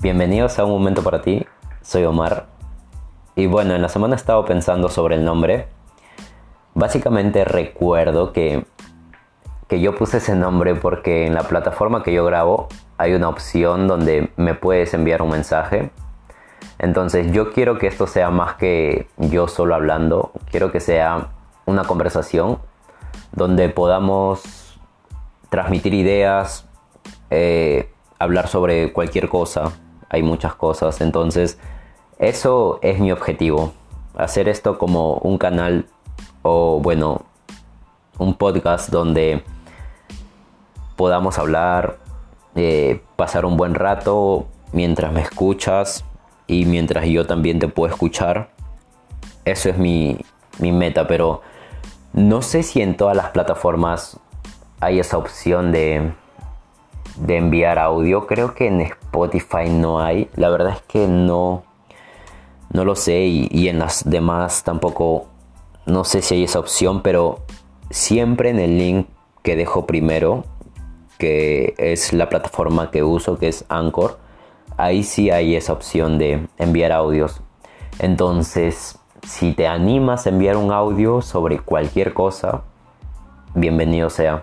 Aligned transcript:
Bienvenidos 0.00 0.58
a 0.58 0.64
Un 0.64 0.70
Momento 0.70 1.02
para 1.02 1.20
ti, 1.20 1.44
soy 1.80 2.04
Omar. 2.04 2.46
Y 3.34 3.46
bueno, 3.46 3.74
en 3.74 3.82
la 3.82 3.88
semana 3.88 4.14
he 4.14 4.16
estado 4.16 4.44
pensando 4.44 4.88
sobre 4.88 5.16
el 5.16 5.24
nombre. 5.24 5.66
Básicamente 6.74 7.44
recuerdo 7.44 8.32
que, 8.32 8.66
que 9.66 9.80
yo 9.80 9.96
puse 9.96 10.18
ese 10.18 10.36
nombre 10.36 10.76
porque 10.76 11.26
en 11.26 11.34
la 11.34 11.42
plataforma 11.42 12.04
que 12.04 12.12
yo 12.12 12.24
grabo 12.24 12.68
hay 13.02 13.14
una 13.14 13.28
opción 13.28 13.88
donde 13.88 14.30
me 14.36 14.54
puedes 14.54 14.94
enviar 14.94 15.22
un 15.22 15.30
mensaje. 15.30 15.90
Entonces 16.78 17.32
yo 17.32 17.52
quiero 17.52 17.76
que 17.76 17.88
esto 17.88 18.06
sea 18.06 18.30
más 18.30 18.54
que 18.54 19.08
yo 19.16 19.48
solo 19.48 19.74
hablando, 19.74 20.30
quiero 20.52 20.70
que 20.70 20.78
sea 20.78 21.30
una 21.66 21.82
conversación 21.82 22.58
donde 23.32 23.68
podamos 23.70 24.78
transmitir 25.48 25.94
ideas, 25.94 26.68
eh, 27.30 27.90
hablar 28.20 28.46
sobre 28.46 28.92
cualquier 28.92 29.28
cosa, 29.28 29.72
hay 30.08 30.22
muchas 30.22 30.54
cosas. 30.54 31.00
Entonces, 31.00 31.58
eso 32.18 32.78
es 32.82 33.00
mi 33.00 33.10
objetivo. 33.10 33.72
Hacer 34.16 34.48
esto 34.48 34.78
como 34.78 35.14
un 35.14 35.38
canal 35.38 35.86
o, 36.42 36.78
bueno, 36.80 37.22
un 38.18 38.34
podcast 38.34 38.90
donde 38.90 39.42
podamos 40.96 41.38
hablar, 41.38 42.01
eh, 42.54 43.00
pasar 43.16 43.44
un 43.44 43.56
buen 43.56 43.74
rato 43.74 44.46
mientras 44.72 45.12
me 45.12 45.20
escuchas 45.22 46.04
y 46.46 46.64
mientras 46.64 47.06
yo 47.06 47.26
también 47.26 47.58
te 47.58 47.68
puedo 47.68 47.92
escuchar. 47.92 48.50
Eso 49.44 49.68
es 49.68 49.78
mi, 49.78 50.18
mi 50.58 50.72
meta, 50.72 51.06
pero 51.06 51.42
no 52.12 52.42
sé 52.42 52.62
si 52.62 52.82
en 52.82 52.96
todas 52.96 53.16
las 53.16 53.30
plataformas 53.30 54.18
hay 54.80 55.00
esa 55.00 55.18
opción 55.18 55.72
de 55.72 56.12
de 57.16 57.36
enviar 57.36 57.78
audio. 57.78 58.26
Creo 58.26 58.54
que 58.54 58.66
en 58.66 58.80
Spotify 58.80 59.68
no 59.68 60.00
hay. 60.00 60.28
La 60.34 60.48
verdad 60.48 60.74
es 60.74 60.82
que 60.82 61.06
no, 61.06 61.64
no 62.70 62.84
lo 62.84 62.94
sé 62.94 63.20
y, 63.24 63.68
en 63.68 63.78
las 63.78 64.08
demás 64.08 64.64
tampoco 64.64 65.26
no 65.86 66.04
sé 66.04 66.22
si 66.22 66.36
hay 66.36 66.44
esa 66.44 66.60
opción, 66.60 67.02
pero 67.02 67.40
siempre 67.90 68.50
en 68.50 68.60
el 68.60 68.78
link 68.78 69.06
que 69.42 69.56
dejo 69.56 69.86
primero, 69.86 70.44
que 71.22 71.74
es 71.78 72.12
la 72.12 72.28
plataforma 72.28 72.90
que 72.90 73.04
uso, 73.04 73.38
que 73.38 73.46
es 73.46 73.64
Anchor, 73.68 74.18
ahí 74.76 75.04
sí 75.04 75.30
hay 75.30 75.54
esa 75.54 75.72
opción 75.72 76.18
de 76.18 76.48
enviar 76.58 76.90
audios. 76.90 77.42
Entonces, 78.00 78.98
si 79.24 79.52
te 79.52 79.68
animas 79.68 80.26
a 80.26 80.30
enviar 80.30 80.56
un 80.56 80.72
audio 80.72 81.22
sobre 81.22 81.60
cualquier 81.60 82.12
cosa, 82.12 82.62
bienvenido 83.54 84.10
sea. 84.10 84.42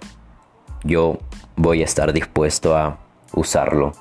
Yo 0.85 1.17
voy 1.57 1.81
a 1.81 1.83
estar 1.83 2.13
dispuesto 2.13 2.77
a 2.77 2.97
usarlo. 3.33 3.91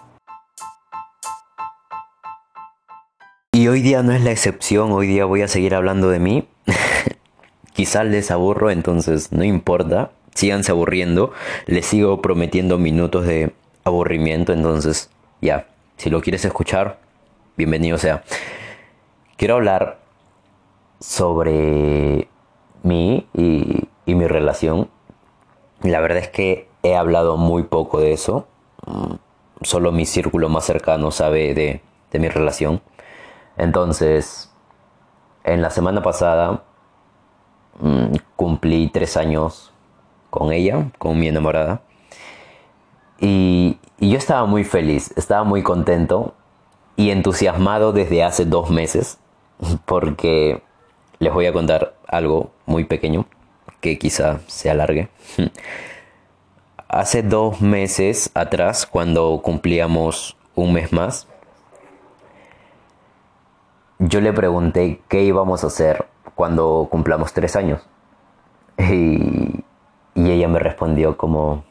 Y 3.51 3.67
hoy 3.67 3.83
día 3.83 4.05
no 4.05 4.13
es 4.13 4.23
la 4.23 4.31
excepción, 4.31 4.93
hoy 4.93 5.09
día 5.09 5.25
voy 5.25 5.43
a 5.43 5.49
seguir 5.49 5.75
hablando 5.75 6.11
de 6.11 6.21
mí. 6.21 6.49
Quizás 7.73 8.07
les 8.07 8.31
aburro, 8.31 8.71
entonces 8.71 9.33
no 9.33 9.43
importa, 9.43 10.13
síganse 10.39 10.71
aburriendo, 10.71 11.33
les 11.67 11.85
sigo 11.85 12.23
prometiendo 12.23 12.79
minutos 12.79 13.27
de 13.27 13.53
aburrimiento, 13.83 14.53
entonces 14.53 15.11
ya, 15.41 15.67
si 15.97 16.11
lo 16.11 16.21
quieres 16.21 16.45
escuchar, 16.45 17.01
bienvenido 17.57 17.99
sea. 17.99 18.23
Quiero 19.37 19.57
hablar 19.57 19.99
sobre 21.01 22.29
mí 22.85 23.27
y, 23.35 23.89
mi 24.07 24.27
relación. 24.29 24.89
La 25.83 25.99
verdad 25.99 26.19
es 26.19 26.29
que 26.29 26.69
he 26.85 26.95
hablado 26.95 27.37
muy 27.37 27.65
poco 27.65 28.01
de 28.01 28.13
eso. 28.13 28.47
Mm, 28.87 29.15
solo 29.63 29.91
mi 29.91 30.07
círculo 30.07 30.49
más 30.49 30.65
cercano 30.65 31.11
sabe 31.11 31.53
de, 31.53 31.81
mi 32.19 32.29
relación. 32.29 32.81
Entonces, 33.57 34.53
en 35.43 35.63
la 35.63 35.71
semana 35.71 36.01
pasada 36.01 36.63
mm, 37.81 38.15
cumplí 38.37 38.89
tres 38.89 39.17
años 39.17 39.73
con 40.31 40.53
ella, 40.53 40.91
con 40.99 41.19
mi 41.19 41.29
enamorada. 41.29 41.83
Y, 43.21 43.79
yo 44.01 44.17
estaba 44.17 44.47
muy 44.47 44.63
feliz, 44.63 45.13
estaba 45.17 45.43
muy 45.43 45.65
contento 45.65 46.35
y 46.95 47.11
entusiasmado 47.11 47.93
desde 47.93 48.23
hace 48.23 48.45
dos 48.45 48.71
meses, 48.71 49.19
porque 49.87 50.63
les 51.19 51.33
voy 51.33 51.47
a 51.47 51.53
contar 51.53 51.95
algo 52.07 52.53
muy 52.65 52.85
pequeño 52.85 53.27
que 53.81 53.99
quizá 53.99 54.39
se 54.47 54.71
alargue. 54.71 55.09
hace 56.89 57.23
dos 57.23 57.61
meses 57.61 58.31
atrás, 58.35 58.87
cuando 58.87 59.41
cumplíamos 59.43 60.37
un 60.55 60.73
mes 60.73 60.93
más, 60.93 61.27
yo 63.99 64.21
le 64.21 64.33
pregunté 64.33 65.01
qué 65.09 65.23
íbamos 65.25 65.65
a 65.65 65.69
hacer 65.69 66.07
cuando 66.37 66.87
cumplamos 66.89 67.33
tres 67.33 67.57
años. 67.57 67.83
Y, 68.79 69.58
y 70.19 70.33
ella 70.33 70.49
me 70.49 70.59
respondió 70.59 71.17
como, 71.17 71.63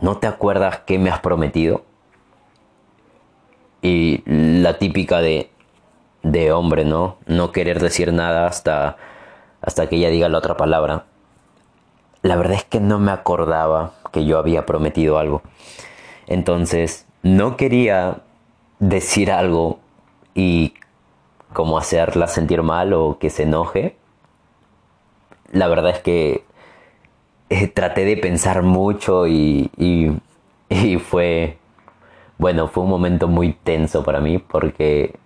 ¿no 0.00 0.16
te 0.16 0.26
acuerdas 0.26 0.80
qué 0.86 0.98
me 0.98 1.08
has 1.08 1.20
prometido? 1.20 1.82
Y 3.80 4.24
la 4.26 4.78
típica 4.78 5.20
de, 5.20 5.50
de 6.24 6.50
hombre, 6.50 6.84
¿no? 6.84 7.18
No 7.26 7.52
querer 7.52 7.80
decir 7.80 8.12
nada 8.12 8.48
hasta, 8.48 8.96
hasta 9.60 9.88
que 9.88 9.96
ella 9.96 10.08
diga 10.08 10.28
la 10.28 10.38
otra 10.38 10.56
palabra. 10.56 11.04
La 12.22 12.34
verdad 12.34 12.56
es 12.56 12.64
que 12.64 12.80
no 12.80 12.98
me 12.98 13.12
acordaba 13.12 13.92
que 14.10 14.24
yo 14.24 14.38
había 14.38 14.66
prometido 14.66 15.18
algo. 15.18 15.42
Entonces, 16.26 17.06
no 17.22 17.56
quería 17.56 18.22
decir 18.80 19.30
algo 19.30 19.78
y 20.34 20.74
como 21.52 21.78
hacerla 21.78 22.26
sentir 22.26 22.62
mal 22.62 22.92
o 22.94 23.18
que 23.20 23.30
se 23.30 23.44
enoje. 23.44 23.96
La 25.52 25.68
verdad 25.68 25.92
es 25.92 26.00
que 26.00 26.42
eh, 27.62 27.68
traté 27.68 28.04
de 28.04 28.16
pensar 28.16 28.62
mucho 28.62 29.26
y, 29.26 29.70
y, 30.68 30.96
fue, 30.98 31.58
bueno, 32.38 32.68
fue 32.68 32.84
un 32.84 32.90
momento 32.90 33.28
muy 33.28 33.52
tenso 33.52 34.04
para 34.04 34.20
mí 34.20 34.38
porque 34.38 35.16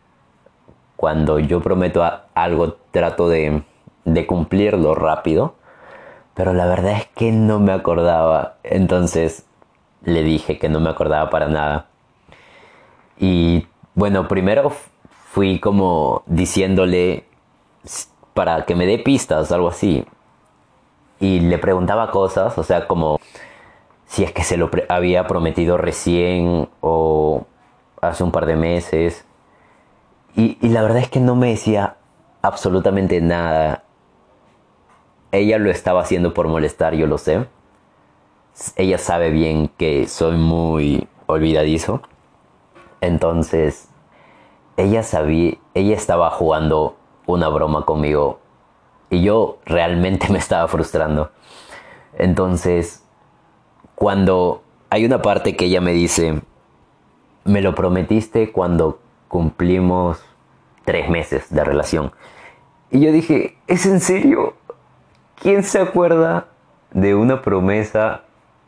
cuando 0.97 1.39
yo 1.39 1.61
prometo 1.61 2.03
algo 2.35 2.77
trato 2.91 3.29
de, 3.29 3.63
de 4.05 4.27
cumplirlo 4.27 4.95
rápido 4.95 5.55
pero 6.39 6.53
la 6.53 6.67
verdad 6.67 6.93
es 6.93 7.07
que 7.17 7.33
no 7.33 7.59
me 7.59 7.73
acordaba. 7.73 8.59
Entonces 8.63 9.45
le 10.05 10.23
dije 10.23 10.57
que 10.57 10.69
no 10.69 10.79
me 10.79 10.89
acordaba 10.89 11.31
para 11.31 11.49
nada. 11.49 11.87
Y 13.19 13.67
bueno, 13.97 14.29
primero 14.29 14.71
fui 15.33 15.59
como 15.59 16.23
diciéndole 16.27 17.25
para 18.35 18.65
que 18.67 18.77
me 18.77 18.87
dé 18.87 19.01
pistas, 19.01 19.51
algo 19.51 19.67
así. 19.67 20.05
Y 21.21 21.41
le 21.41 21.59
preguntaba 21.59 22.11
cosas, 22.11 22.57
o 22.59 22.63
sea, 22.63 22.87
como 22.87 23.19
si 24.07 24.25
es 24.25 24.33
que 24.33 24.45
se 24.45 24.57
lo 24.57 24.71
había 24.89 25.27
prometido 25.27 25.77
recién 25.77 26.69
o 26.81 27.47
hace 28.01 28.25
un 28.25 28.33
par 28.33 28.47
de 28.47 28.57
meses. 28.57 29.25
Y, 30.37 30.57
la 30.69 30.83
verdad 30.83 30.99
es 30.99 31.09
que 31.09 31.21
no 31.21 31.35
me 31.35 31.49
decía 31.51 31.97
absolutamente 32.43 33.21
nada 33.21 33.83
ella 35.33 35.59
lo 35.59 35.71
estaba 35.71 36.01
haciendo 36.01 36.33
por 36.33 36.49
molestar, 36.49 36.95
yo 36.95 37.07
lo 37.07 37.19
sé. 37.19 37.47
Ella 38.77 38.99
sabe 38.99 39.31
bien 39.31 39.69
que 39.77 40.07
soy 40.09 40.37
muy 40.37 41.07
olvidadizo. 41.27 42.01
Entonces, 43.01 43.89
ella 44.77 45.03
sabía, 45.03 45.55
ella 45.75 45.95
estaba 45.95 46.31
jugando 46.31 46.97
una 47.27 47.49
broma 47.49 47.85
conmigo 47.85 48.41
y 49.11 49.23
yo 49.23 49.59
realmente 49.65 50.29
me 50.33 50.39
estaba 50.39 50.69
frustrando. 50.69 51.31
Entonces, 52.17 53.05
cuando 53.95 54.63
hay 54.91 55.05
una 55.05 55.23
parte 55.23 55.57
que 55.57 55.67
ella 55.67 55.81
me 55.81 55.93
dice, 55.93 56.41
me 57.45 57.61
lo 57.61 57.75
prometiste 57.75 58.53
cuando 58.53 59.01
cumplimos 59.29 60.23
tres 60.85 61.09
meses 61.09 61.53
de 61.53 61.65
relación. 61.65 62.13
Y 62.91 63.01
yo 63.01 63.13
dije, 63.13 63.59
¿es 63.67 63.87
en 63.87 64.01
serio? 64.01 64.55
¿Quién 65.35 65.63
se 65.63 65.81
acuerda 65.81 66.47
de 66.91 67.15
una 67.15 67.43
promesa? 67.43 68.23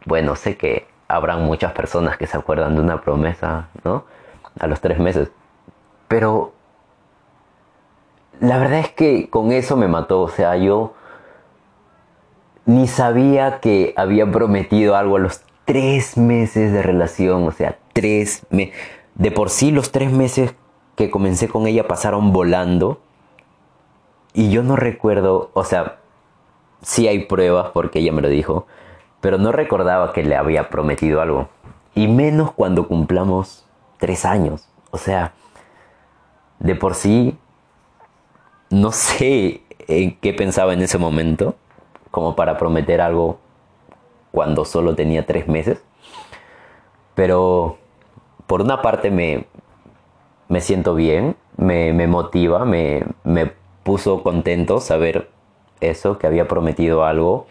Bueno, 0.04 0.36
sé 0.36 0.56
que 0.56 0.86
habrán 1.08 1.44
muchas 1.44 1.72
personas 1.72 2.16
que 2.16 2.26
se 2.26 2.36
acuerdan 2.36 2.74
de 2.74 2.82
una 2.82 3.00
promesa, 3.00 3.68
¿no? 3.84 4.04
A 4.58 4.66
los 4.66 4.80
tres 4.80 4.98
meses. 4.98 5.30
Pero 6.06 6.52
la 8.40 8.58
verdad 8.58 8.80
es 8.80 8.90
que 8.90 9.28
con 9.30 9.52
eso 9.52 9.76
me 9.76 9.88
mató. 9.88 10.22
O 10.22 10.28
sea, 10.28 10.56
yo 10.56 10.94
ni 12.64 12.88
sabía 12.88 13.60
que 13.60 13.94
había 13.96 14.30
prometido 14.30 14.96
algo 14.96 15.16
a 15.16 15.20
los 15.20 15.42
tres 15.64 16.16
meses 16.16 16.72
de 16.72 16.82
relación. 16.82 17.46
O 17.46 17.52
sea, 17.52 17.78
tres 17.92 18.46
meses. 18.50 18.74
De 19.14 19.30
por 19.30 19.50
sí 19.50 19.70
los 19.70 19.92
tres 19.92 20.10
meses 20.10 20.54
que 20.96 21.10
comencé 21.10 21.48
con 21.48 21.66
ella 21.66 21.86
pasaron 21.86 22.32
volando. 22.32 23.00
Y 24.32 24.50
yo 24.50 24.62
no 24.62 24.76
recuerdo, 24.76 25.50
o 25.54 25.64
sea, 25.64 25.98
sí 26.82 27.08
hay 27.08 27.24
pruebas 27.24 27.70
porque 27.74 27.98
ella 27.98 28.12
me 28.12 28.22
lo 28.22 28.28
dijo, 28.28 28.66
pero 29.20 29.38
no 29.38 29.50
recordaba 29.50 30.12
que 30.12 30.22
le 30.22 30.36
había 30.36 30.70
prometido 30.70 31.20
algo. 31.20 31.48
Y 31.94 32.06
menos 32.06 32.52
cuando 32.52 32.86
cumplamos 32.86 33.66
tres 33.98 34.24
años. 34.24 34.68
O 34.92 34.98
sea, 34.98 35.34
de 36.60 36.74
por 36.76 36.94
sí, 36.94 37.36
no 38.70 38.92
sé 38.92 39.62
en 39.88 40.16
qué 40.16 40.32
pensaba 40.32 40.72
en 40.72 40.82
ese 40.82 40.98
momento, 40.98 41.56
como 42.10 42.36
para 42.36 42.56
prometer 42.56 43.00
algo 43.00 43.38
cuando 44.32 44.64
solo 44.64 44.94
tenía 44.94 45.26
tres 45.26 45.48
meses. 45.48 45.82
Pero 47.14 47.78
por 48.46 48.62
una 48.62 48.80
parte 48.82 49.10
me, 49.10 49.46
me 50.48 50.60
siento 50.60 50.94
bien, 50.94 51.36
me, 51.56 51.92
me 51.92 52.06
motiva, 52.06 52.64
me, 52.64 53.04
me 53.24 53.52
puso 53.82 54.22
contento 54.22 54.80
saber 54.80 55.30
eso, 55.80 56.18
que 56.18 56.26
había 56.26 56.48
prometido 56.48 57.04
algo 57.04 57.46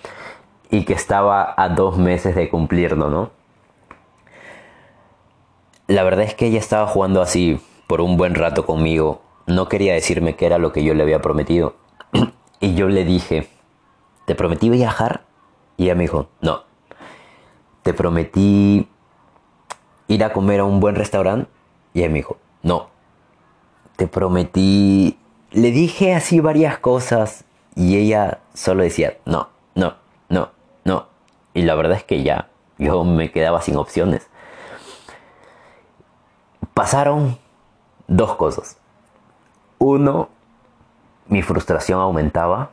y 0.70 0.86
que 0.86 0.94
estaba 0.94 1.54
a 1.58 1.70
dos 1.70 1.98
meses 1.98 2.36
de 2.36 2.50
cumplirlo, 2.50 3.10
¿no? 3.10 3.32
La 5.88 6.04
verdad 6.04 6.26
es 6.26 6.36
que 6.36 6.46
ella 6.46 6.60
estaba 6.60 6.86
jugando 6.88 7.22
así 7.22 7.60
por 7.88 8.02
un 8.02 8.16
buen 8.16 8.36
rato 8.36 8.66
conmigo. 8.66 9.22
No 9.50 9.68
quería 9.68 9.96
decirme 9.96 10.36
qué 10.36 10.46
era 10.46 10.60
lo 10.60 10.72
que 10.72 10.84
yo 10.84 10.94
le 10.94 11.02
había 11.02 11.24
prometido. 11.24 11.74
y 12.60 12.76
yo 12.76 12.88
le 12.88 13.04
dije, 13.04 13.50
¿te 14.26 14.36
prometí 14.36 14.70
viajar? 14.70 15.24
Y 15.76 15.86
ella 15.86 15.96
me 15.96 16.04
dijo, 16.04 16.30
no. 16.40 16.66
¿Te 17.82 17.96
prometí 17.96 18.88
ir 20.08 20.24
a 20.24 20.34
comer 20.34 20.60
a 20.60 20.66
un 20.66 20.80
buen 20.80 20.94
restaurante? 20.94 21.50
Y 21.96 22.02
ella 22.02 22.10
me 22.10 22.20
dijo, 22.20 22.38
no. 22.62 22.90
Te 23.96 24.06
prometí... 24.06 25.18
Le 25.50 25.72
dije 25.72 26.14
así 26.14 26.40
varias 26.42 26.78
cosas 26.78 27.44
y 27.76 27.98
ella 27.98 28.42
solo 28.54 28.84
decía, 28.84 29.18
no, 29.26 29.50
no, 29.74 29.96
no, 30.30 30.52
no. 30.84 31.08
Y 31.56 31.64
la 31.64 31.74
verdad 31.74 31.98
es 31.98 32.04
que 32.04 32.22
ya 32.22 32.50
yo 32.78 33.04
me 33.04 33.32
quedaba 33.32 33.64
sin 33.64 33.78
opciones. 33.78 34.28
Pasaron 36.76 37.40
dos 38.08 38.36
cosas. 38.36 38.79
Uno, 39.80 40.30
mi 41.28 41.42
frustración 41.42 42.00
aumentaba. 42.00 42.72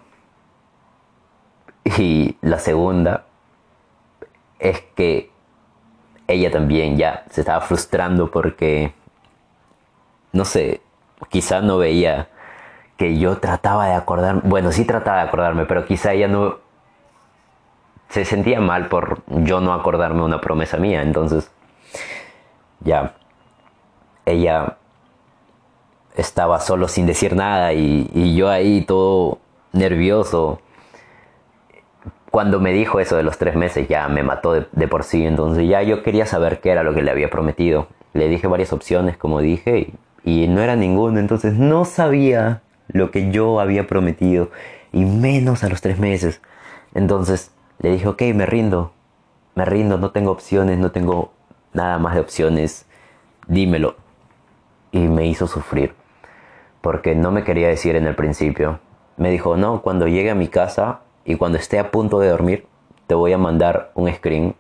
Y 1.99 2.37
la 2.43 2.59
segunda 2.59 3.25
es 4.59 4.81
que 4.97 5.31
ella 6.27 6.51
también 6.51 6.97
ya 6.97 7.25
se 7.31 7.43
estaba 7.43 7.61
frustrando 7.61 8.31
porque, 8.31 8.93
no 10.33 10.45
sé, 10.45 10.83
quizá 11.29 11.61
no 11.61 11.79
veía 11.79 12.29
que 12.97 13.19
yo 13.19 13.39
trataba 13.39 13.87
de 13.87 13.95
acordarme, 13.95 14.43
bueno, 14.45 14.73
sí 14.73 14.85
trataba 14.85 15.23
de 15.23 15.29
acordarme, 15.29 15.67
pero 15.67 15.85
quizá 15.87 16.13
ella 16.13 16.29
no 16.29 16.59
se 18.09 18.25
sentía 18.25 18.61
mal 18.61 18.89
por 18.89 19.23
yo 19.27 19.61
no 19.61 19.73
acordarme 19.73 20.23
una 20.23 20.41
promesa 20.41 20.79
mía, 20.79 21.03
entonces 21.03 21.51
ya 22.81 23.15
ella 24.25 24.79
estaba 26.17 26.61
solo 26.61 26.89
sin 26.89 27.07
decir 27.07 27.37
nada 27.37 27.73
y, 27.73 28.35
yo 28.35 28.49
ahí 28.49 28.83
todo 28.83 29.39
nervioso. 29.73 30.61
Cuando 32.31 32.61
me 32.61 32.73
dijo 32.73 33.01
eso 33.01 33.17
de 33.17 33.23
los 33.23 33.39
tres 33.39 33.55
meses 33.57 33.89
ya 33.89 34.09
me 34.09 34.23
mató 34.23 34.53
de, 34.53 34.89
por 34.89 35.05
sí, 35.05 35.25
entonces 35.25 35.69
ya 35.69 35.83
yo 35.83 36.03
quería 36.03 36.27
saber 36.27 36.61
qué 36.61 36.71
era 36.71 36.83
lo 36.83 36.95
que 36.95 37.03
le 37.03 37.11
había 37.11 37.31
prometido. 37.31 37.89
Le 38.13 38.29
dije 38.29 38.47
varias 38.47 38.73
opciones, 38.73 39.17
como 39.17 39.41
dije, 39.41 39.95
y, 40.25 40.45
y 40.45 40.49
no 40.49 40.63
era 40.63 40.77
ninguno, 40.77 41.21
entonces 41.21 41.55
no 41.55 41.85
sabía 41.85 42.63
lo 42.89 43.11
que 43.11 43.31
yo 43.31 43.61
había 43.61 43.87
prometido, 43.87 44.51
y 44.93 45.05
menos 45.05 45.65
a 45.65 45.69
los 45.69 45.81
tres 45.81 45.99
meses. 45.99 46.41
Entonces 46.95 47.53
le 47.79 47.93
dije, 47.93 48.09
ok, 48.09 48.23
me 48.35 48.47
rindo, 48.47 48.93
me 49.55 49.65
rindo, 49.65 49.99
no 49.99 50.11
tengo 50.11 50.31
opciones, 50.31 50.79
no 50.79 50.93
tengo 50.93 51.33
nada 51.73 51.99
más 51.99 52.15
de 52.15 52.21
opciones, 52.21 52.87
dímelo 53.47 53.97
y 54.93 54.99
me 55.09 55.27
hizo 55.27 55.47
sufrir. 55.47 55.95
Porque 56.87 57.17
no 57.17 57.33
me 57.33 57.43
quería 57.43 57.67
decir 57.67 57.97
en 57.97 58.07
el 58.07 58.15
principio. 58.15 58.79
Me 59.17 59.29
dijo, 59.33 59.57
no, 59.57 59.83
cuando 59.83 60.07
llegue 60.07 60.31
a 60.31 60.37
mi 60.37 60.47
casa 60.47 61.01
y 61.25 61.35
cuando 61.35 61.59
esté 61.59 61.81
a 61.81 61.91
punto 61.91 62.21
de 62.21 62.29
dormir, 62.29 62.69
te 63.09 63.17
voy 63.17 63.33
a 63.33 63.39
mandar 63.39 63.91
un 63.97 64.09
screen 64.15 64.55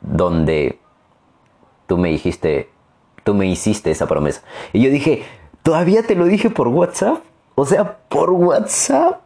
donde 0.00 0.80
tú 1.86 1.96
me 1.96 2.08
dijiste, 2.08 2.68
tú 3.22 3.32
me 3.32 3.46
hiciste 3.46 3.92
esa 3.92 4.08
promesa. 4.08 4.42
Y 4.72 4.82
yo 4.82 4.90
dije, 4.90 5.22
¿todavía 5.62 6.02
te 6.02 6.16
lo 6.16 6.24
dije 6.24 6.50
por 6.50 6.66
WhatsApp? 6.66 7.18
O 7.54 7.64
sea, 7.64 7.98
por 8.08 8.32
WhatsApp. 8.32 9.20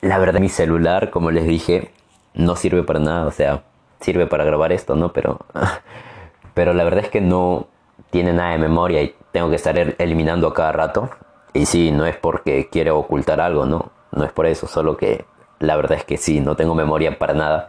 La 0.00 0.16
verdad, 0.16 0.40
mi 0.40 0.48
celular, 0.48 1.10
como 1.10 1.30
les 1.30 1.46
dije, 1.46 1.90
no 2.32 2.56
sirve 2.56 2.82
para 2.82 3.00
nada. 3.00 3.26
O 3.26 3.30
sea, 3.30 3.64
sirve 4.00 4.26
para 4.26 4.44
grabar 4.44 4.72
esto, 4.72 4.96
¿no? 4.96 5.12
Pero, 5.12 5.40
pero 6.54 6.72
la 6.72 6.84
verdad 6.84 7.04
es 7.04 7.10
que 7.10 7.20
no 7.20 7.66
tiene 8.08 8.32
nada 8.32 8.52
de 8.52 8.58
memoria 8.58 9.02
y 9.02 9.14
tengo 9.32 9.50
que 9.50 9.56
estar 9.56 9.76
eliminando 9.98 10.48
a 10.48 10.54
cada 10.54 10.72
rato. 10.72 11.10
Y 11.52 11.66
sí, 11.66 11.90
no 11.90 12.06
es 12.06 12.16
porque 12.16 12.68
quiero 12.70 12.98
ocultar 12.98 13.40
algo, 13.40 13.66
¿no? 13.66 13.90
No 14.12 14.24
es 14.24 14.32
por 14.32 14.46
eso, 14.46 14.66
solo 14.66 14.96
que 14.96 15.24
la 15.58 15.76
verdad 15.76 15.98
es 15.98 16.04
que 16.04 16.16
sí, 16.16 16.40
no 16.40 16.56
tengo 16.56 16.74
memoria 16.74 17.18
para 17.18 17.34
nada. 17.34 17.68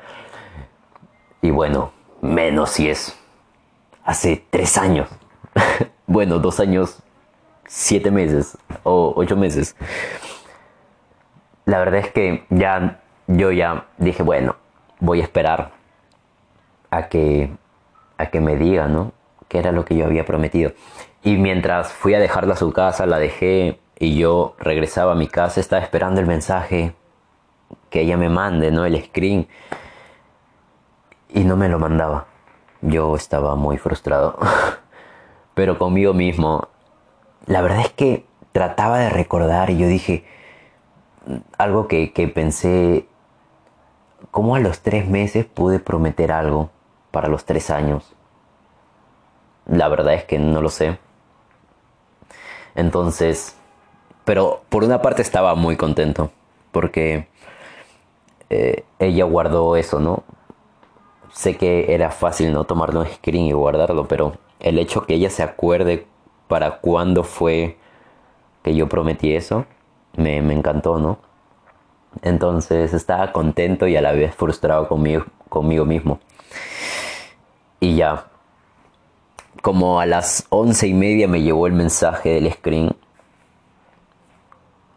Y 1.41 1.51
bueno, 1.51 1.91
menos 2.21 2.71
si 2.71 2.89
es 2.89 3.17
hace 4.03 4.43
tres 4.49 4.77
años. 4.77 5.09
bueno, 6.07 6.39
dos 6.39 6.59
años, 6.59 6.99
siete 7.65 8.11
meses 8.11 8.57
o 8.83 9.13
ocho 9.15 9.35
meses. 9.35 9.75
La 11.65 11.79
verdad 11.79 11.99
es 11.99 12.11
que 12.11 12.45
ya 12.49 13.01
yo 13.27 13.51
ya 13.51 13.87
dije, 13.97 14.23
bueno, 14.23 14.55
voy 14.99 15.21
a 15.21 15.23
esperar 15.23 15.71
a 16.89 17.07
que 17.07 17.51
a 18.17 18.25
que 18.25 18.41
me 18.41 18.57
diga, 18.57 18.87
¿no? 18.87 19.13
qué 19.49 19.57
era 19.57 19.73
lo 19.73 19.83
que 19.83 19.97
yo 19.97 20.05
había 20.05 20.25
prometido. 20.25 20.71
Y 21.23 21.37
mientras 21.37 21.91
fui 21.91 22.13
a 22.13 22.19
dejarla 22.19 22.53
a 22.53 22.57
su 22.57 22.71
casa, 22.71 23.05
la 23.05 23.19
dejé 23.19 23.79
y 23.97 24.17
yo 24.17 24.55
regresaba 24.59 25.11
a 25.11 25.15
mi 25.15 25.27
casa, 25.27 25.59
estaba 25.59 25.81
esperando 25.81 26.21
el 26.21 26.27
mensaje 26.27 26.95
que 27.89 28.01
ella 28.01 28.17
me 28.17 28.29
mande, 28.29 28.71
¿no? 28.71 28.85
El 28.85 29.03
screen. 29.03 29.47
Y 31.29 31.43
no 31.43 31.57
me 31.57 31.67
lo 31.67 31.79
mandaba. 31.79 32.27
Yo 32.81 33.15
estaba 33.15 33.55
muy 33.55 33.77
frustrado. 33.77 34.37
Pero 35.53 35.77
conmigo 35.77 36.13
mismo, 36.13 36.69
la 37.45 37.61
verdad 37.61 37.81
es 37.81 37.91
que 37.91 38.25
trataba 38.53 38.99
de 38.99 39.09
recordar 39.09 39.69
y 39.69 39.77
yo 39.77 39.87
dije 39.87 40.25
algo 41.57 41.87
que, 41.87 42.13
que 42.13 42.27
pensé, 42.29 43.07
¿cómo 44.31 44.55
a 44.55 44.59
los 44.59 44.79
tres 44.81 45.07
meses 45.07 45.45
pude 45.45 45.79
prometer 45.79 46.31
algo 46.31 46.69
para 47.11 47.27
los 47.27 47.45
tres 47.45 47.69
años? 47.69 48.15
La 49.65 49.89
verdad 49.89 50.13
es 50.13 50.23
que 50.23 50.39
no 50.39 50.61
lo 50.61 50.69
sé. 50.69 50.97
Entonces, 52.79 53.57
pero 54.23 54.61
por 54.69 54.85
una 54.85 55.01
parte 55.01 55.21
estaba 55.21 55.53
muy 55.53 55.75
contento 55.75 56.31
porque 56.71 57.27
eh, 58.49 58.85
ella 58.99 59.25
guardó 59.25 59.75
eso, 59.75 59.99
¿no? 59.99 60.23
Sé 61.33 61.57
que 61.57 61.93
era 61.93 62.09
fácil 62.09 62.53
no 62.53 62.63
tomarlo 62.63 63.03
en 63.03 63.11
screen 63.11 63.45
y 63.47 63.51
guardarlo, 63.51 64.07
pero 64.07 64.33
el 64.61 64.79
hecho 64.79 65.05
que 65.05 65.15
ella 65.15 65.29
se 65.29 65.43
acuerde 65.43 66.05
para 66.47 66.77
cuándo 66.79 67.23
fue 67.25 67.77
que 68.63 68.73
yo 68.73 68.87
prometí 68.87 69.33
eso, 69.33 69.65
me, 70.15 70.41
me 70.41 70.53
encantó, 70.53 70.99
¿no? 70.99 71.19
Entonces 72.21 72.93
estaba 72.93 73.33
contento 73.33 73.87
y 73.87 73.97
a 73.97 74.01
la 74.01 74.13
vez 74.13 74.33
frustrado 74.33 74.87
conmigo, 74.87 75.25
conmigo 75.49 75.83
mismo. 75.83 76.19
Y 77.81 77.97
ya, 77.97 78.28
como 79.61 79.99
a 79.99 80.05
las 80.05 80.45
once 80.49 80.87
y 80.87 80.93
media 80.93 81.27
me 81.27 81.41
llegó 81.41 81.67
el 81.67 81.73
mensaje 81.73 82.29
del 82.29 82.51
screen 82.53 82.95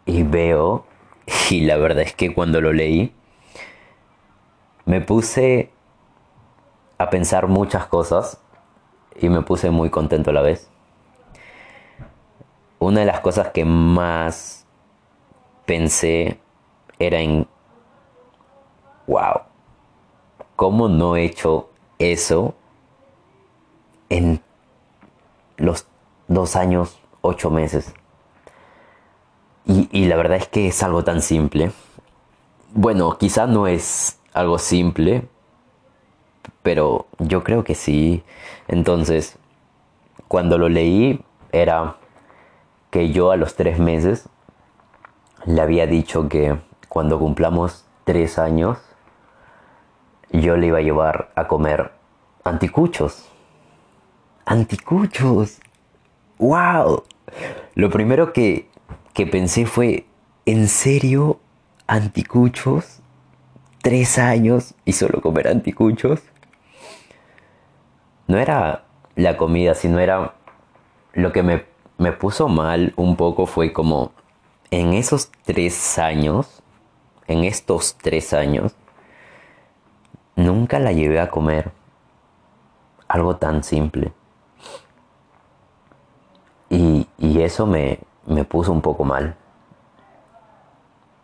y 0.05 0.23
veo, 0.23 0.85
y 1.49 1.61
la 1.61 1.77
verdad 1.77 2.03
es 2.03 2.13
que 2.13 2.33
cuando 2.33 2.61
lo 2.61 2.73
leí, 2.73 3.13
me 4.85 5.01
puse 5.01 5.71
a 6.97 7.09
pensar 7.09 7.47
muchas 7.47 7.87
cosas 7.87 8.39
y 9.19 9.29
me 9.29 9.41
puse 9.41 9.69
muy 9.69 9.89
contento 9.89 10.31
a 10.31 10.33
la 10.33 10.41
vez. 10.41 10.69
Una 12.79 13.01
de 13.01 13.05
las 13.05 13.21
cosas 13.21 13.49
que 13.49 13.63
más 13.63 14.65
pensé 15.65 16.39
era 16.99 17.19
en, 17.19 17.47
wow, 19.07 19.41
¿cómo 20.55 20.89
no 20.89 21.15
he 21.15 21.23
hecho 21.23 21.69
eso 21.97 22.55
en 24.09 24.41
los 25.57 25.87
dos 26.27 26.55
años, 26.55 26.99
ocho 27.21 27.49
meses. 27.49 27.93
Y, 29.65 30.05
la 30.05 30.17
verdad 30.17 30.37
es 30.37 30.47
que 30.47 30.67
es 30.67 30.83
algo 30.83 31.05
tan 31.05 31.21
simple. 31.21 31.71
Bueno, 32.73 33.17
quizá 33.17 33.47
no 33.47 33.67
es 33.67 34.19
algo 34.33 34.59
simple, 34.59 35.27
pero 36.63 37.05
yo 37.19 37.43
creo 37.43 37.63
que 37.63 37.75
sí. 37.75 38.23
Entonces, 38.67 39.37
cuando 40.27 40.57
lo 40.57 40.67
leí, 40.67 41.23
era 41.53 41.95
que 42.89 43.11
yo 43.11 43.31
a 43.31 43.37
los 43.37 43.55
tres 43.55 43.79
meses 43.79 44.27
le 45.45 45.61
había 45.61 45.87
dicho 45.87 46.27
que 46.27 46.59
cuando 46.89 47.19
cumplamos 47.19 47.85
tres 48.03 48.37
años 48.37 48.79
yo 50.31 50.57
le 50.57 50.67
iba 50.67 50.79
a 50.79 50.81
llevar 50.81 51.31
a 51.35 51.47
comer 51.47 51.91
anticuchos. 52.43 53.29
Anticuchos. 54.45 55.59
¡Wow! 56.37 57.03
Lo 57.75 57.89
primero 57.89 58.33
que, 58.33 58.69
que 59.13 59.25
pensé 59.25 59.65
fue, 59.65 60.05
¿en 60.45 60.67
serio 60.67 61.39
anticuchos? 61.87 62.99
¿Tres 63.81 64.17
años 64.17 64.75
y 64.85 64.93
solo 64.93 65.21
comer 65.21 65.47
anticuchos? 65.47 66.21
No 68.27 68.37
era 68.37 68.85
la 69.15 69.37
comida, 69.37 69.75
sino 69.75 69.99
era 69.99 70.35
lo 71.13 71.31
que 71.31 71.43
me, 71.43 71.65
me 71.97 72.11
puso 72.11 72.47
mal 72.47 72.93
un 72.95 73.15
poco 73.15 73.45
fue 73.45 73.71
como 73.71 74.11
en 74.71 74.93
esos 74.93 75.31
tres 75.43 75.99
años, 75.99 76.63
en 77.27 77.43
estos 77.43 77.95
tres 77.95 78.33
años, 78.33 78.75
nunca 80.35 80.79
la 80.79 80.91
llevé 80.91 81.19
a 81.19 81.29
comer 81.29 81.71
algo 83.07 83.35
tan 83.37 83.63
simple. 83.63 84.11
Y, 86.73 87.07
eso 87.19 87.67
me, 87.67 87.99
me 88.25 88.45
puso 88.45 88.71
un 88.71 88.81
poco 88.81 89.03
mal. 89.03 89.35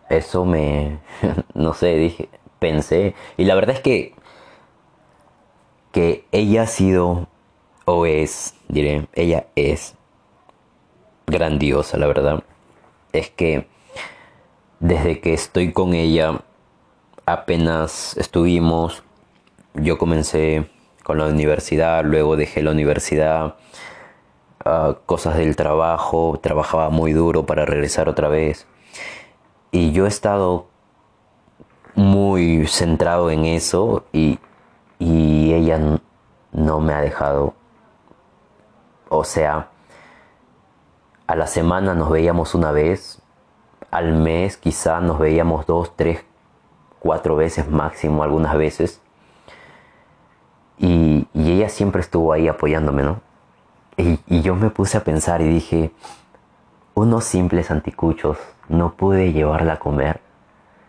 Eso 0.08 0.46
me, 0.46 1.00
no 1.56 1.74
sé, 1.74 1.96
dije, 1.96 2.29
pensé. 2.60 3.15
Y 3.36 3.46
la 3.46 3.56
verdad 3.56 3.75
es 3.75 3.82
que, 3.82 4.13
que 5.91 6.25
ella 6.32 6.63
ha 6.63 6.68
sido, 6.68 7.27
o 7.86 8.06
es, 8.06 8.53
diré, 8.68 9.08
ella 9.13 9.48
es 9.56 9.96
grandiosa, 11.25 11.98
la 11.98 12.06
verdad. 12.06 12.44
Es 13.12 13.32
que 13.32 13.68
desde 14.79 15.20
que 15.20 15.34
estoy 15.34 15.74
con 15.74 15.96
ella, 15.96 16.41
apenas 17.25 18.15
estuvimos, 18.18 19.01
yo 19.74 19.98
comencé 19.98 20.70
con 21.03 21.18
la 21.18 21.25
universidad, 21.25 22.06
luego 22.06 22.36
dejé 22.36 22.62
la 22.62 22.70
universidad, 22.70 23.56
cosas 25.06 25.38
del 25.38 25.56
trabajo, 25.56 26.39
trabajaba 26.42 26.89
muy 26.89 27.13
duro 27.13 27.46
para 27.46 27.66
regresar 27.66 28.10
otra 28.10 28.28
vez. 28.28 28.68
Y 29.72 29.92
yo 29.92 30.06
he 30.06 30.10
estado 30.10 30.68
muy 31.96 32.66
centrado 32.68 33.30
en 33.32 33.46
eso 33.46 34.06
y, 34.12 34.39
y 35.00 35.54
ella 35.54 36.00
no 36.51 36.80
me 36.80 36.94
ha 36.94 37.01
dejado. 37.01 37.54
O 39.10 39.24
sea, 39.24 39.70
a 41.28 41.36
la 41.36 41.48
semana 41.48 41.94
nos 41.94 42.10
veíamos 42.10 42.56
una 42.56 42.72
vez, 42.72 43.22
al 43.92 44.13
mes 44.13 44.58
quizá 44.58 45.00
nos 45.00 45.20
veíamos 45.20 45.66
dos, 45.66 45.96
tres, 45.96 46.25
cuatro 47.00 47.36
veces 47.36 47.70
máximo 47.70 48.24
algunas 48.24 48.58
veces. 48.58 49.01
Y, 50.78 51.28
ella 51.36 51.70
siempre 51.70 52.01
estuvo 52.01 52.32
ahí 52.32 52.48
apoyándome, 52.48 53.04
¿no? 53.04 53.22
Y, 54.00 54.41
yo 54.41 54.56
me 54.56 54.70
puse 54.70 54.98
a 54.98 55.03
pensar 55.03 55.41
y 55.41 55.48
dije, 55.50 55.91
unos 56.94 57.25
simples 57.25 57.70
anticuchos, 57.70 58.38
no 58.70 58.94
pude 58.94 59.34
llevarla 59.34 59.74
a 59.74 59.79
comer. 59.79 60.22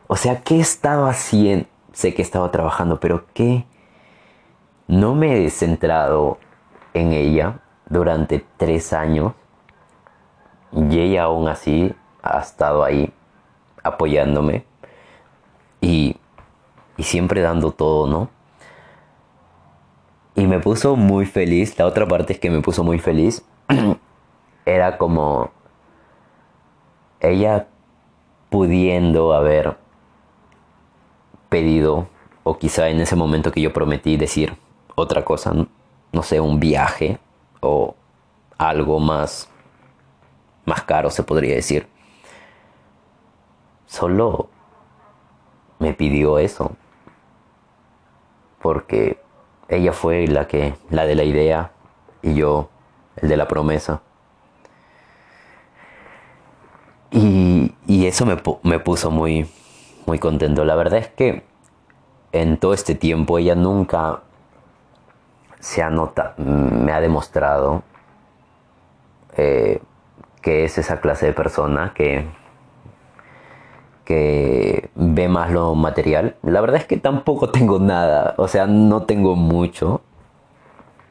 O 0.06 0.14
sea, 0.14 0.42
¿qué 0.42 0.60
estaba 0.60 1.10
haciendo? 1.10 1.66
Sé 1.92 2.14
que 2.14 2.22
estaba 2.22 2.52
trabajando, 2.52 3.00
pero 3.00 3.24
¿qué? 3.34 3.66
No 4.86 5.16
me 5.16 5.44
he 5.44 5.50
centrado 5.50 6.38
en 6.94 7.12
ella 7.12 7.58
durante 7.88 8.46
tres 8.56 8.92
años 8.92 9.32
y 10.70 11.00
ella 11.00 11.24
aún 11.24 11.48
así 11.48 11.92
ha 12.22 12.38
estado 12.38 12.84
ahí 12.84 13.12
apoyándome 13.82 14.64
y, 15.80 16.16
y 16.96 17.02
siempre 17.02 17.40
dando 17.40 17.72
todo, 17.72 18.06
¿no? 18.06 18.30
Y 20.40 20.46
me 20.46 20.58
puso 20.58 20.96
muy 20.96 21.26
feliz. 21.26 21.78
La 21.78 21.84
otra 21.84 22.08
parte 22.08 22.32
es 22.32 22.38
que 22.38 22.48
me 22.48 22.62
puso 22.62 22.82
muy 22.82 22.98
feliz. 22.98 23.44
Era 24.64 24.96
como 24.96 25.50
ella 27.20 27.68
pudiendo 28.48 29.34
haber 29.34 29.76
pedido, 31.50 32.08
o 32.42 32.56
quizá 32.56 32.88
en 32.88 33.02
ese 33.02 33.16
momento 33.16 33.52
que 33.52 33.60
yo 33.60 33.74
prometí 33.74 34.16
decir 34.16 34.56
otra 34.94 35.26
cosa, 35.26 35.52
no 36.10 36.22
sé, 36.22 36.40
un 36.40 36.58
viaje 36.58 37.18
o 37.60 37.94
algo 38.56 38.98
más, 38.98 39.46
más 40.64 40.84
caro 40.84 41.10
se 41.10 41.22
podría 41.22 41.54
decir. 41.54 41.86
Solo 43.84 44.48
me 45.78 45.92
pidió 45.92 46.38
eso. 46.38 46.72
Porque 48.62 49.19
ella 49.70 49.92
fue 49.92 50.26
la 50.26 50.46
que, 50.46 50.74
la 50.90 51.06
de 51.06 51.14
la 51.14 51.24
idea 51.24 51.70
y 52.22 52.34
yo 52.34 52.68
el 53.16 53.28
de 53.28 53.36
la 53.36 53.48
promesa. 53.48 54.02
Y, 57.12 57.74
y 57.86 58.06
eso 58.06 58.26
me, 58.26 58.36
me, 58.62 58.78
puso 58.78 59.10
muy, 59.10 59.50
muy 60.06 60.18
contento. 60.18 60.64
La 60.64 60.74
verdad 60.74 60.98
es 60.98 61.08
que 61.08 61.44
en 62.32 62.58
todo 62.58 62.74
este 62.74 62.94
tiempo 62.94 63.38
ella 63.38 63.54
nunca 63.54 64.20
se 65.60 65.82
ha 65.82 65.90
nota, 65.90 66.34
me 66.36 66.92
ha 66.92 67.00
demostrado 67.00 67.82
eh, 69.36 69.80
que 70.42 70.64
es 70.64 70.78
esa 70.78 71.00
clase 71.00 71.26
de 71.26 71.32
persona 71.32 71.92
que 71.94 72.26
que 74.10 74.90
ve 74.96 75.28
más 75.28 75.52
lo 75.52 75.76
material. 75.76 76.34
La 76.42 76.60
verdad 76.60 76.78
es 76.78 76.84
que 76.84 76.96
tampoco 76.96 77.50
tengo 77.52 77.78
nada, 77.78 78.34
o 78.38 78.48
sea, 78.48 78.66
no 78.66 79.04
tengo 79.04 79.36
mucho, 79.36 80.00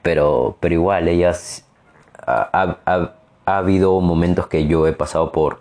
pero, 0.01 0.57
pero 0.59 0.75
igual, 0.75 1.07
ellas 1.07 1.65
ha, 2.27 2.75
ha, 2.85 3.13
habido 3.45 4.01
momentos 4.01 4.47
que 4.47 4.67
yo 4.67 4.85
he 4.85 4.91
pasado 4.91 5.31
por 5.31 5.59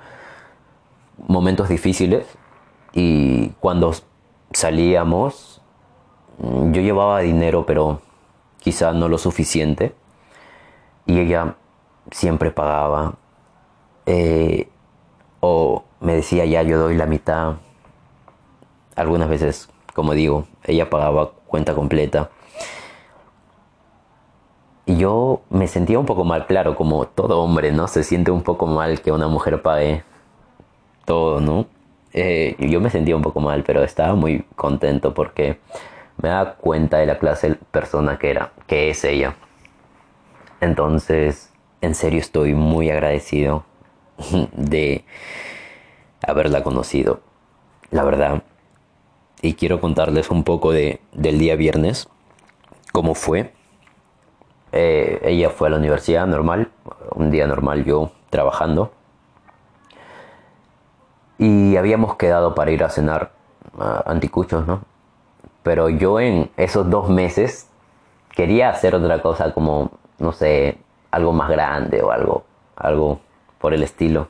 momentos 1.29 1.69
difíciles 1.69 2.27
y 2.93 3.51
cuando 3.61 3.95
salíamos 4.51 5.63
yo 6.39 6.83
llevaba 6.83 7.21
dinero 7.21 7.65
pero 7.67 8.01
quizá 8.61 8.93
no 8.93 9.09
lo 9.09 9.19
suficiente 9.19 9.95
y 11.07 11.19
ella 11.19 11.57
siempre 12.11 12.51
pagaba 12.51 13.15
eh, 14.07 14.69
o 15.41 15.85
me 16.01 16.15
decía 16.15 16.45
ya 16.45 16.63
yo 16.63 16.79
doy 16.79 16.97
la 16.97 17.07
mitad. 17.07 17.57
Algunas 18.97 19.29
veces, 19.29 19.69
como 19.95 20.15
digo, 20.15 20.47
ella 20.65 20.91
pagaba 20.91 21.33
cuenta 21.47 21.75
completa. 21.75 22.31
Y 24.87 24.97
yo 24.97 25.43
me 25.51 25.69
sentía 25.69 25.99
un 25.99 26.07
poco 26.07 26.25
mal, 26.25 26.47
claro, 26.47 26.75
como 26.75 27.07
todo 27.07 27.41
hombre, 27.41 27.73
¿no? 27.73 27.89
Se 27.89 28.03
siente 28.03 28.31
un 28.31 28.43
poco 28.43 28.67
mal 28.67 29.03
que 29.03 29.13
una 29.13 29.29
mujer 29.29 29.61
pague 29.61 30.03
todo, 31.05 31.41
¿no? 31.41 31.67
Eh, 32.15 32.57
yo 32.59 32.81
me 32.81 32.89
sentía 32.91 33.15
un 33.15 33.23
poco 33.23 33.41
mal, 33.41 33.65
pero 33.65 33.85
estaba 33.85 34.15
muy 34.15 34.45
contento 34.57 35.13
porque 35.13 35.61
me 36.23 36.31
da 36.31 36.55
cuenta 36.55 36.99
de 36.99 37.07
la 37.07 37.19
clase 37.19 37.57
persona 37.71 38.19
que 38.19 38.31
era, 38.31 38.53
que 38.67 38.91
es 38.91 39.05
ella. 39.05 39.37
Entonces, 40.61 41.53
en 41.81 41.95
serio 41.95 42.21
estoy 42.21 42.55
muy 42.55 42.91
agradecido 42.91 43.65
de 44.53 45.05
haberla 46.29 46.63
conocido, 46.63 47.21
la 47.91 48.05
verdad. 48.05 48.43
Y 49.41 49.55
quiero 49.55 49.81
contarles 49.81 50.31
un 50.31 50.45
poco 50.45 50.73
de, 50.73 51.01
del 51.13 51.39
día 51.39 51.57
viernes, 51.57 52.09
cómo 52.93 53.15
fue. 53.15 53.53
Eh, 54.73 55.21
ella 55.25 55.51
fue 55.51 55.69
a 55.69 55.71
la 55.71 55.77
universidad 55.79 56.27
normal, 56.27 56.71
un 57.15 57.31
día 57.31 57.47
normal 57.47 57.85
yo 57.85 58.13
trabajando. 58.31 58.93
Y 61.39 61.77
habíamos 61.77 62.17
quedado 62.17 62.55
para 62.55 62.71
ir 62.73 62.83
a 62.83 62.91
cenar 62.91 63.33
anticuchos, 64.07 64.67
¿no? 64.67 64.83
Pero 65.63 65.89
yo 65.89 66.19
en 66.19 66.51
esos 66.57 66.91
dos 66.91 67.09
meses 67.09 67.69
quería 68.35 68.71
hacer 68.71 68.95
otra 68.95 69.23
cosa 69.23 69.55
como, 69.55 69.91
no 70.19 70.33
sé, 70.33 70.79
algo 71.11 71.33
más 71.33 71.49
grande 71.49 72.03
o 72.03 72.11
algo, 72.11 72.45
algo 72.77 73.21
por 73.59 73.73
el 73.73 73.83
estilo. 73.83 74.29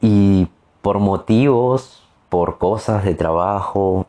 Y 0.00 0.48
por 0.82 0.98
motivos, 0.98 2.02
por 2.28 2.58
cosas 2.58 3.04
de 3.04 3.14
trabajo, 3.14 4.06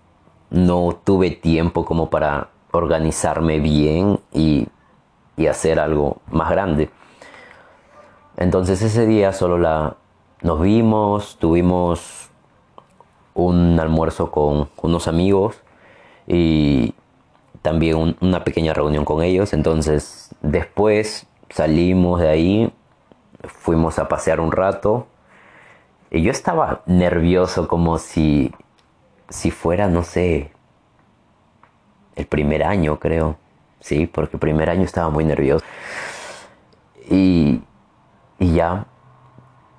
no 0.49 0.97
tuve 1.03 1.31
tiempo 1.31 1.85
como 1.85 2.09
para 2.09 2.49
organizarme 2.71 3.59
bien 3.59 4.19
y, 4.33 4.67
hacer 5.49 5.79
algo 5.79 6.17
más 6.29 6.51
grande. 6.51 6.91
Entonces 8.37 8.79
ese 8.83 9.07
día 9.07 9.33
solo 9.33 9.57
la, 9.57 9.95
nos 10.43 10.61
vimos, 10.61 11.37
tuvimos 11.39 12.29
un 13.33 13.79
almuerzo 13.79 14.29
con 14.29 14.69
unos 14.83 15.07
amigos 15.07 15.59
y 16.27 16.93
también 17.63 18.15
una 18.21 18.43
pequeña 18.43 18.75
reunión 18.75 19.03
con 19.03 19.23
ellos. 19.23 19.53
Entonces 19.53 20.35
después 20.41 21.25
salimos 21.49 22.21
de 22.21 22.29
ahí 22.29 22.73
fuimos 23.47 23.99
a 23.99 24.07
pasear 24.07 24.39
un 24.39 24.51
rato. 24.51 25.07
Y 26.11 26.23
yo 26.23 26.31
estaba 26.31 26.81
nervioso 26.85 27.69
como 27.69 27.97
si, 27.97 28.53
si 29.29 29.49
fuera, 29.49 29.87
no 29.87 30.03
sé, 30.03 30.51
el 32.15 32.25
primer 32.25 32.63
año 32.63 32.99
creo. 32.99 33.37
Sí, 33.79 34.07
porque 34.07 34.35
el 34.35 34.39
primer 34.39 34.69
año 34.69 34.83
estaba 34.83 35.09
muy 35.09 35.23
nervioso. 35.23 35.65
Y, 37.09 37.61
y 38.39 38.53
ya, 38.53 38.87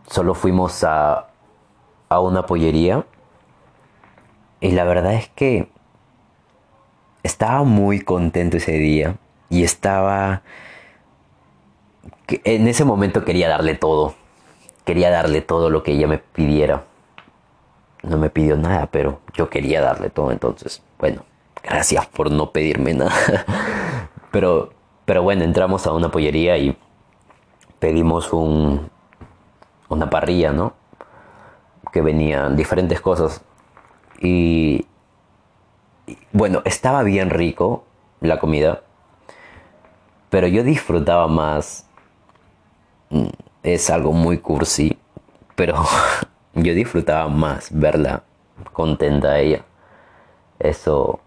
solo 0.09 0.35
fuimos 0.35 0.83
a, 0.85 1.29
a 2.09 2.21
una 2.21 2.47
pollería. 2.47 3.05
Y 4.61 4.71
la 4.73 4.85
verdad 4.85 5.13
es 5.13 5.29
que 5.29 5.69
estaba 7.23 7.63
muy 7.63 8.01
contento 8.01 8.57
ese 8.57 8.73
día. 8.73 9.17
Y 9.51 9.65
estaba... 9.65 10.43
En 12.27 12.67
ese 12.69 12.85
momento 12.87 13.25
quería 13.25 13.51
darle 13.51 13.75
todo. 13.75 14.15
Quería 14.85 15.11
darle 15.11 15.41
todo 15.41 15.71
lo 15.71 15.83
que 15.83 15.93
ella 15.93 16.07
me 16.07 16.19
pidiera. 16.19 16.85
No 18.03 18.17
me 18.17 18.31
pidió 18.31 18.57
nada, 18.57 18.87
pero 18.87 19.21
yo 19.35 19.49
quería 19.49 19.81
darle 19.81 20.11
todo. 20.11 20.33
Entonces, 20.33 20.83
bueno, 20.99 21.25
gracias 21.63 22.07
por 22.07 22.31
no 22.31 22.51
pedirme 22.51 22.95
nada. 22.95 23.13
pero, 24.33 24.73
pero 25.05 25.23
bueno, 25.23 25.45
entramos 25.45 25.87
a 25.87 25.93
una 25.93 26.11
pollería 26.11 26.57
y 26.59 26.77
pedimos 27.79 28.33
un, 28.33 28.91
una 29.89 30.11
parrilla, 30.11 30.53
¿no? 30.53 30.75
Que 31.93 32.01
venían 32.01 32.57
diferentes 32.57 33.01
cosas. 33.01 33.43
Y, 34.21 34.87
y, 36.07 36.19
bueno, 36.33 36.63
estaba 36.65 37.03
bien 37.03 37.31
rico 37.31 37.85
la 38.21 38.39
comida, 38.39 38.83
pero 40.31 40.47
yo 40.47 40.63
disfrutaba 40.63 41.29
más. 41.29 41.87
Es 43.63 43.91
algo 43.91 44.13
muy 44.13 44.39
cursi, 44.39 44.99
pero 45.55 45.85
yo 46.55 46.75
disfrutaba 46.75 47.29
más 47.29 47.69
verla 47.71 48.25
contenta 48.73 49.29
a 49.29 49.41
ella. 49.41 49.65
Eso 50.59 51.21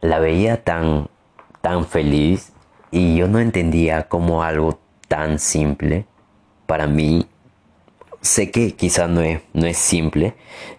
la 0.00 0.18
veía 0.18 0.64
tan 0.64 1.08
tan 1.62 1.86
feliz 1.86 2.52
y 2.90 3.16
yo 3.16 3.28
no 3.28 3.38
entendía 3.38 4.08
cómo 4.08 4.42
algo 4.42 4.78
tan 5.08 5.38
simple 5.38 6.04
para 6.66 6.86
mí 6.86 7.26
sé 8.20 8.50
que 8.50 8.74
quizá 8.74 9.06
no 9.06 9.20
es, 9.20 9.42
no 9.52 9.66
es 9.66 9.76
simple, 9.76 10.34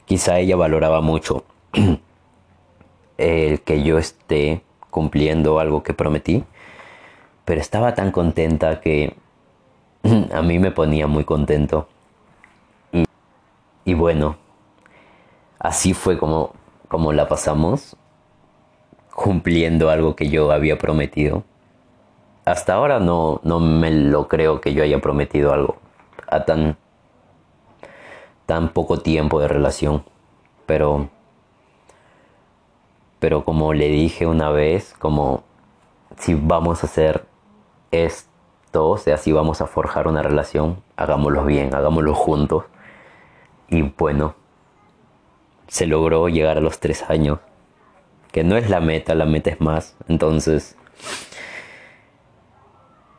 quizá 0.06 0.40
ella 0.40 0.56
valoraba 0.56 1.02
mucho 1.02 1.46
el 3.18 3.62
que 3.62 3.84
yo 3.84 3.98
esté 3.98 4.62
cumpliendo 4.90 5.60
algo 5.60 5.84
que 5.84 5.94
prometí, 5.94 6.44
pero 7.46 7.62
estaba 7.62 7.96
tan 7.96 8.12
contenta 8.12 8.82
que 8.82 9.16
a 10.34 10.42
mí 10.42 10.60
me 10.60 10.72
ponía 10.72 11.08
muy 11.08 11.24
contento. 11.24 11.88
Y, 13.86 13.94
bueno, 13.94 14.38
así 15.60 15.94
fue 15.94 16.18
como, 16.18 16.54
como 16.88 17.12
la 17.12 17.28
pasamos, 17.28 17.96
cumpliendo 19.14 19.90
algo 19.90 20.16
que 20.16 20.30
yo 20.30 20.52
había 20.52 20.78
prometido. 20.78 21.44
Hasta 22.46 22.74
ahora 22.74 23.00
no, 23.00 23.40
no 23.44 23.60
me 23.60 23.92
lo 23.92 24.28
creo 24.28 24.62
que 24.62 24.74
yo 24.74 24.84
haya 24.84 25.00
prometido 25.00 25.54
algo 25.54 25.78
a 26.28 26.46
tan 26.46 26.78
tan 28.46 28.70
poco 28.70 29.00
tiempo 29.00 29.40
de 29.40 29.48
relación. 29.48 30.04
Pero, 30.66 31.10
pero 33.20 33.46
como 33.46 33.74
le 33.74 33.88
dije 33.90 34.28
una 34.28 34.50
vez, 34.50 34.94
como 35.00 35.44
si 36.18 36.34
vamos 36.34 36.84
a 36.84 36.88
hacer 36.88 37.26
esto, 37.92 38.33
sea, 38.98 39.18
si 39.18 39.32
vamos 39.32 39.62
a 39.62 39.68
forjar 39.68 40.08
una 40.08 40.24
relación, 40.24 40.82
hagámoslo 40.96 41.46
bien, 41.46 41.76
hagámoslo 41.76 42.16
juntos. 42.16 42.66
Y 43.70 43.84
bueno, 43.84 44.36
se 45.68 45.86
logró 45.86 46.28
llegar 46.28 46.58
a 46.58 46.62
los 46.62 46.80
tres 46.80 47.04
años, 47.10 47.40
que 48.32 48.44
no 48.44 48.58
es 48.58 48.70
la 48.70 48.80
meta, 48.80 49.16
la 49.16 49.26
meta 49.26 49.52
es 49.52 49.62
más. 49.62 49.96
Entonces, 50.08 50.76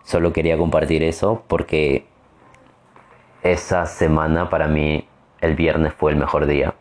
solo 0.04 0.32
quería 0.32 0.58
compartir 0.58 1.02
eso 1.02 1.42
porque 1.46 2.06
esa 3.42 3.86
semana 3.86 4.50
para 4.50 4.68
mí 4.68 5.06
el 5.40 5.54
viernes 5.54 5.92
fue 5.94 6.12
el 6.12 6.16
mejor 6.16 6.46
día 6.46 6.74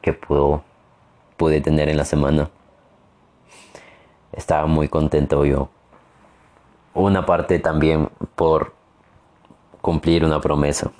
que 0.00 0.12
pude 0.12 1.60
tener 1.60 1.88
en 1.88 1.96
la 1.96 2.04
semana. 2.04 2.50
Estaba 4.32 4.66
muy 4.66 4.88
contento 4.88 5.44
yo. 5.44 5.68
Una 6.96 7.26
parte 7.26 7.58
también 7.58 8.08
por 8.36 8.72
cumplir 9.82 10.24
una 10.24 10.40
promesa. 10.40 10.90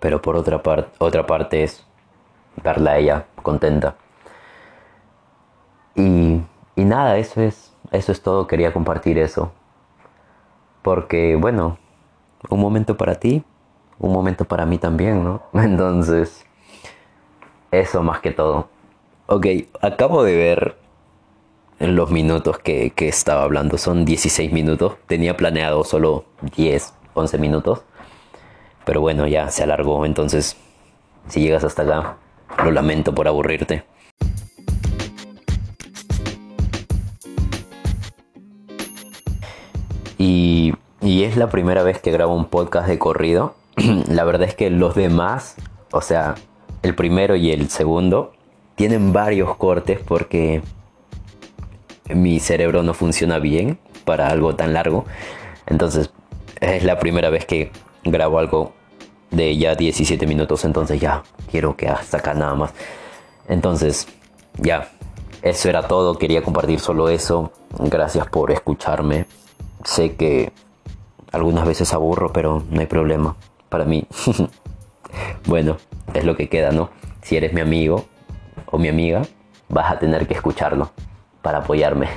Pero 0.00 0.20
por 0.20 0.34
otra, 0.34 0.64
parte 0.64 0.90
otra 0.98 1.26
parte 1.28 1.62
es 1.62 1.86
verla 2.56 2.90
a 2.90 2.98
ella 2.98 3.26
contenta. 3.40 3.94
Y, 5.94 6.42
y 6.74 6.84
nada, 6.84 7.18
eso 7.18 7.40
es, 7.40 7.72
eso 7.92 8.10
es 8.10 8.20
todo. 8.20 8.48
Quería 8.48 8.72
compartir 8.72 9.16
eso. 9.18 9.52
Porque, 10.82 11.36
bueno, 11.36 11.78
un 12.48 12.58
momento 12.58 12.96
para 12.96 13.14
ti, 13.14 13.44
un 14.00 14.12
momento 14.12 14.44
para 14.44 14.66
mí 14.66 14.78
también, 14.78 15.22
¿no? 15.22 15.42
Entonces, 15.52 16.44
eso 17.70 18.02
más 18.02 18.18
que 18.18 18.32
todo. 18.32 18.68
Ok, 19.28 19.46
acabo 19.82 20.24
de 20.24 20.34
ver 20.34 20.79
los 21.80 22.10
minutos 22.10 22.58
que, 22.58 22.90
que, 22.90 23.08
estaba 23.08 23.42
hablando, 23.42 23.78
son 23.78 24.04
16 24.04 24.52
minutos. 24.52 24.94
Tenía 25.06 25.36
planeado 25.36 25.82
solo 25.84 26.26
10, 26.56 26.94
11 27.14 27.38
minutos. 27.38 27.82
Pero 28.84 29.00
bueno, 29.00 29.26
ya 29.26 29.50
se 29.50 29.62
alargó, 29.62 30.06
entonces, 30.06 30.56
si 31.28 31.40
llegas 31.40 31.64
hasta 31.64 31.82
acá, 31.82 32.16
lo 32.64 32.70
lamento 32.70 33.14
por 33.14 33.28
aburrirte. 33.28 33.84
Y, 40.18 40.74
y 41.00 41.24
es 41.24 41.36
la 41.36 41.48
primera 41.48 41.82
vez 41.82 42.00
que 42.00 42.10
grabo 42.10 42.34
un 42.34 42.46
podcast 42.46 42.86
de 42.88 42.98
corrido 42.98 43.54
la 44.08 44.24
verdad 44.24 44.48
es 44.48 44.54
que 44.54 44.70
los 44.70 44.94
demás, 44.94 45.56
o 45.92 46.00
sea, 46.00 46.34
el 46.82 46.94
primero 46.94 47.36
y 47.36 47.50
el 47.50 47.68
segundo, 47.68 48.32
tienen 48.74 49.12
varios 49.12 49.56
cortes 49.56 50.00
porque 50.04 50.62
mi 52.14 52.40
cerebro 52.40 52.82
no 52.82 52.94
funciona 52.94 53.38
bien 53.38 53.78
para 54.04 54.28
algo 54.28 54.54
tan 54.56 54.72
largo. 54.72 55.04
Entonces, 55.66 56.10
es 56.60 56.84
la 56.84 56.98
primera 56.98 57.30
vez 57.30 57.44
que 57.44 57.70
grabo 58.04 58.38
algo 58.38 58.72
de 59.30 59.56
ya 59.56 59.74
17 59.74 60.26
minutos, 60.26 60.64
entonces 60.64 61.00
ya 61.00 61.22
quiero 61.50 61.76
que 61.76 61.88
hasta 61.88 62.18
acá 62.18 62.34
nada 62.34 62.54
más. 62.54 62.72
Entonces, 63.48 64.08
ya, 64.58 64.90
eso 65.42 65.68
era 65.68 65.86
todo, 65.86 66.18
quería 66.18 66.42
compartir 66.42 66.80
solo 66.80 67.08
eso. 67.08 67.52
Gracias 67.78 68.26
por 68.28 68.50
escucharme. 68.50 69.26
Sé 69.84 70.16
que 70.16 70.52
algunas 71.32 71.66
veces 71.66 71.92
aburro, 71.94 72.32
pero 72.32 72.62
no 72.70 72.80
hay 72.80 72.86
problema 72.86 73.36
para 73.68 73.84
mí. 73.84 74.06
bueno, 75.46 75.76
es 76.12 76.24
lo 76.24 76.36
que 76.36 76.48
queda, 76.48 76.72
¿no? 76.72 76.90
Si 77.22 77.36
eres 77.36 77.52
mi 77.52 77.60
amigo 77.60 78.06
o 78.66 78.78
mi 78.78 78.88
amiga, 78.88 79.22
vas 79.68 79.92
a 79.92 79.98
tener 79.98 80.26
que 80.26 80.34
escucharlo 80.34 80.90
para 81.42 81.58
apoyarme 81.58 82.08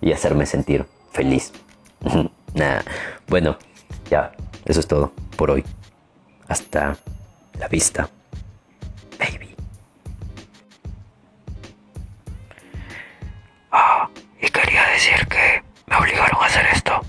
y 0.00 0.12
hacerme 0.12 0.46
sentir 0.46 0.86
feliz. 1.12 1.52
nah. 2.54 2.80
Bueno, 3.26 3.56
ya, 4.10 4.32
eso 4.64 4.80
es 4.80 4.86
todo 4.86 5.12
por 5.36 5.50
hoy. 5.50 5.64
Hasta 6.48 6.96
la 7.58 7.68
vista, 7.68 8.08
baby. 9.18 9.54
Ah, 13.70 14.08
y 14.40 14.48
quería 14.50 14.84
decir 14.88 15.26
que 15.28 15.62
me 15.86 15.96
obligaron 15.96 16.42
a 16.42 16.46
hacer 16.46 16.66
esto. 16.72 17.00